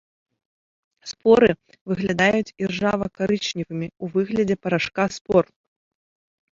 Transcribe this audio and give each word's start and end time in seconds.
Споры 1.11 1.49
выглядаюць 1.93 2.55
іржава-карычневымі 2.65 3.87
ў 4.03 4.19
выглядзе 4.19 4.55
парашка 4.67 5.03
спор. 5.21 5.43